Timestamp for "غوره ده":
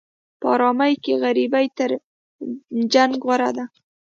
3.25-3.65